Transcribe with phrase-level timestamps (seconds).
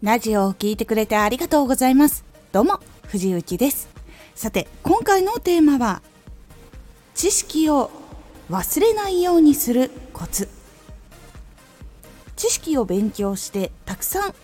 [0.00, 2.24] ラジオを聴いてくれてありがとうございます。
[2.52, 2.78] どうも、
[3.08, 3.88] 藤幸です。
[4.36, 6.02] さて、今回のテーマは、
[7.16, 7.90] 知識を
[8.48, 10.48] 忘れないようにするコツ。
[12.36, 14.34] 知識を勉強してたくさん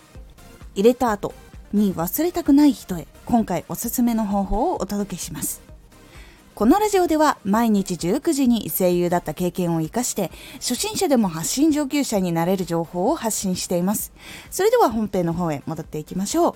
[0.75, 1.33] 入れた後
[1.71, 5.61] に忘れたくない人へ、今回おすすめの方法をお届けします。
[6.55, 14.13] このラジオでは毎日19時に声優だった経験を活かして初心者でも発信上級者になれる情報を発信しています。
[14.49, 16.55] それでは本編の方へ戻っていきましょう。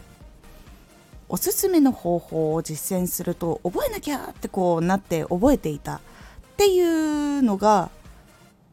[1.27, 5.99] おすすめの方法を実践すると覚えなきゃってこうなって覚えていたっ
[6.55, 7.89] ていうのが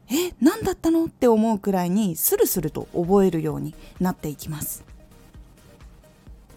[0.09, 4.83] え何だったのって思うくらいにスルスルと覚えるようになっていきます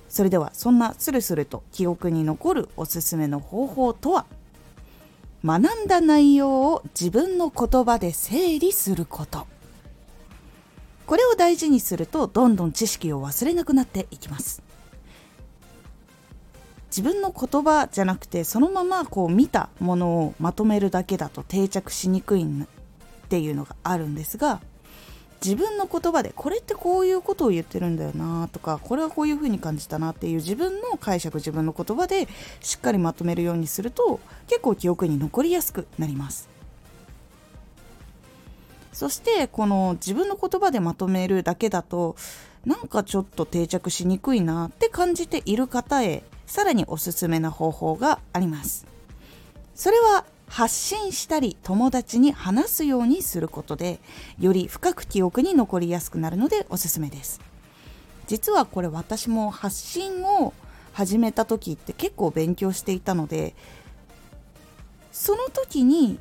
[0.09, 4.27] それではそんなスルスルと記憶に残るおすすめの方法とは？
[5.45, 9.47] 学んだ内容を自分の言葉で整理すること。
[11.07, 14.63] これを大事にするとどんどん知識を忘れなくなっていきます。
[16.91, 22.47] 自分の言葉じゃなくてそのままこう見たものをまとめるだけだと定着しにくいっ
[23.29, 24.61] ていうのがあるんですが
[25.43, 32.29] 自分の言葉でこれってこういうことを言ってるんだよなとかこれはこういうふうに感じたなっていう自分の解釈自分の言葉で
[32.61, 36.49] しっかりまとめるようにすると結構記憶に残りやすくなります。
[38.93, 42.17] そしてこの自分の言葉でまとめるだけだと
[42.67, 48.87] なんかちょっと定着しにくいなって感じている方へさらにおすすめな方法があります。
[49.75, 54.01] それは発信したり友達に話すようにすることで
[54.41, 57.41] より深く記憶に残りやすくなるのでおすすめです。
[58.27, 60.53] 実はこれ私も発信を
[60.93, 63.55] 始めた時って結構勉強していたので
[65.13, 66.19] その時に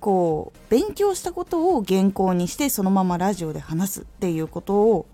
[0.00, 5.06] こう勉強したことを原稿にしてそのままラジオで話すっていうことを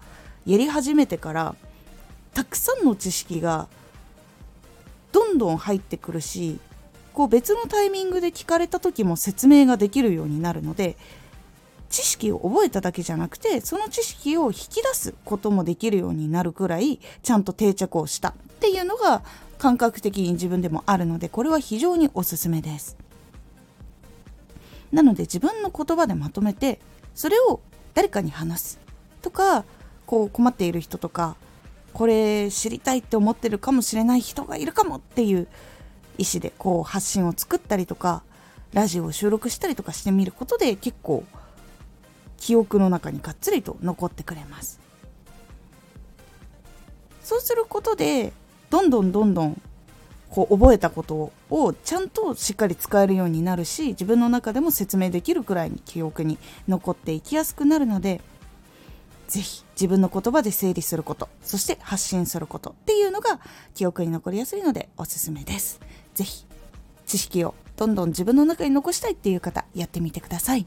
[0.46, 1.54] やり始めてから
[2.34, 3.68] たくさんの知識が
[5.12, 6.58] どんどん入ってくるし
[7.18, 10.96] こう別のタイミングで聞かれた時も説明ができるようになるので
[11.90, 19.22] 知識を覚えただけじゃなくてその知識を引き出すこともできるようになるくらいちゃんと定着をしたっていうのが
[19.58, 22.96] 感覚的に自分でもあるのでこれは非常におすすめです。
[24.92, 26.78] なので自分の言葉でまとめて
[27.16, 27.58] それを
[27.94, 28.80] 誰かに話す
[29.22, 29.64] とか
[30.06, 31.34] こう困っている人とか
[31.92, 35.48] これ知りたいって思ってるかもしれない人がいるかもっていう
[36.18, 38.22] 意思でこう発信を作ったりとか
[38.72, 41.24] ラジオを収録したりとかしてみることで結構
[42.36, 44.80] 記憶の中にがっつりと残ってくれます
[47.22, 48.32] そうすることで
[48.70, 49.60] どんどんどんどん
[50.30, 58.20] こう覚えたことをちゃんとしっかり使えるようになるし自分の中でも説明できるくらいに記憶に残っていきやすくなるので
[59.28, 63.40] ぜひ自分の言葉で整理すること、そして発信することっていうのが
[63.74, 65.80] 記憶に残りやすいのでおすすめです。
[66.18, 66.44] ぜひ
[67.06, 70.66] 知識をどんどん自分の中に残したいっていう方、やってみてください。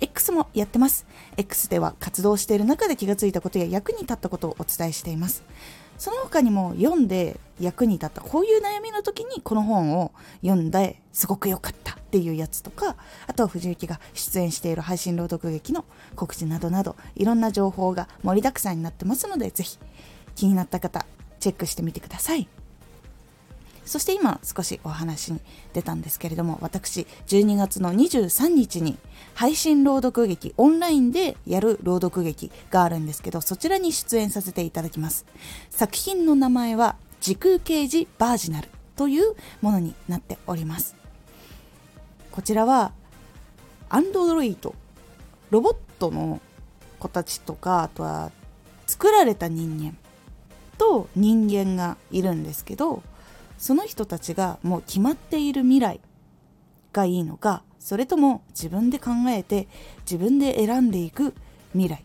[0.00, 1.06] X もやってます
[1.36, 5.44] X では活動している中で気がついたことや役に立ったことをお伝えしています
[5.98, 10.12] その他にも読んで役に立ったこういう悩みの時にこの本を
[10.42, 12.96] 読んですごく良かったっていうやつとか
[13.26, 15.84] あとは藤幸が出演している配信朗読劇の
[16.16, 19.78] 告知などなどいろんな情報が盛りだくさんになってますのでぜひ
[20.34, 21.06] 気になった方
[21.38, 22.48] チェックしてみてください。
[23.84, 25.40] そして今少しお話に
[25.72, 28.96] 出たんですけれども私12月の23日に
[29.34, 35.26] 配信朗読劇オンラインでやる朗読劇があるんですけどそちらに出演させていただきます。
[35.70, 40.96] 作品の名前は時空刑事バージナルというものになっております。
[42.30, 42.92] こちらは
[43.88, 44.74] アンドロイド
[45.50, 46.40] ロボットの
[46.98, 48.32] 子たちとかあとは
[48.86, 49.96] 作られた人間
[50.78, 53.02] と人間がいるんですけど
[53.64, 55.98] その人たちがもう決まっている未来
[56.92, 59.68] がいいのかそれとも自分で考えて
[60.02, 61.32] 自分で選んでいく
[61.72, 62.04] 未来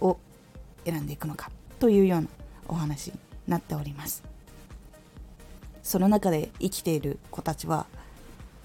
[0.00, 0.18] を
[0.84, 2.28] 選んでいくのかというような
[2.66, 4.24] お話になっております。
[5.84, 7.86] その中で生きている子たちは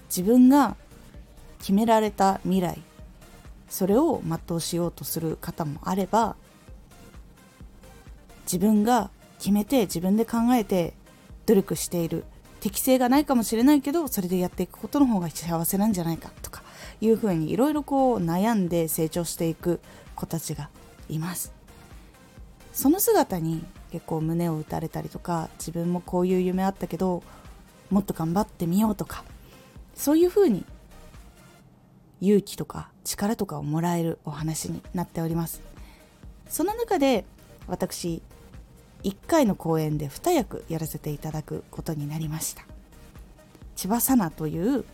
[0.08, 0.74] 自分が
[1.60, 2.82] 決められた未来
[3.68, 6.34] それを全うしようとする方もあれば
[8.42, 10.94] 自分が決めて自分で考えて
[11.46, 12.24] 努力している。
[12.60, 16.62] 適性がないかもしれないけどそれでやっていくことの方が幸せなんじゃないかとか
[16.98, 19.80] いうふうにいろいろこう悩んで成長していく
[20.14, 20.70] 子たちが
[21.10, 21.52] います。
[22.72, 27.22] その姿に結構胸を打たれたりとか自分もこういう夢あったけど
[27.90, 29.24] もっと頑張ってみようとか
[29.94, 30.64] そういうふうに
[32.20, 35.60] 勇気とか力とかをもらえるお話になっております。
[36.48, 37.26] その中で
[37.66, 38.22] 私
[39.04, 42.64] 1回の公演で2役やらせていただくことになりました。
[43.76, 44.84] 千葉さなという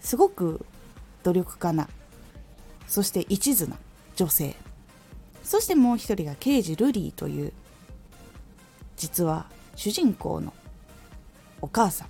[0.00, 0.64] すごく
[1.22, 1.88] 努力家な
[2.86, 3.76] そして一途な
[4.16, 4.54] 女性。
[5.42, 7.52] そしてもう一人が刑事ルリーという
[8.96, 9.46] 実は
[9.76, 10.52] 主人公の
[11.60, 12.08] お母さん。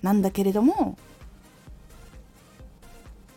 [0.00, 0.96] なんだけれども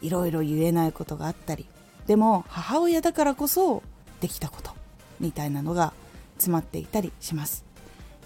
[0.01, 1.67] いろいろ言えないことがあったり。
[2.07, 3.83] でも母親だからこそ
[4.21, 4.71] できたこと
[5.19, 5.93] みたいなのが
[6.41, 7.63] 詰まっていたりします。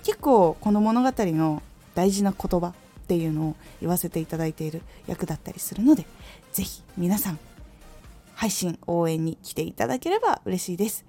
[0.03, 1.61] 結構この物語の
[1.93, 2.73] 大事な言葉っ
[3.07, 6.05] ていうのを言わせていただいている役だったりするので
[6.53, 7.39] 是非皆さん
[8.33, 11.05] 配信応援に来ていただければ嬉しいです。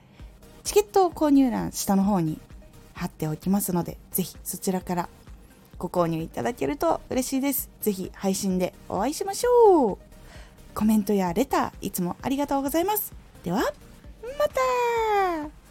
[0.65, 2.41] チケット購入欄下の方に
[2.95, 5.09] 貼っておきますので是非そちらから
[5.79, 7.71] ご購入いただけると嬉しいです。
[7.81, 9.99] 是非配信でお会いしましょう。
[10.75, 13.13] コメントやレターいつもありがとうございます。
[13.45, 15.66] ではまた!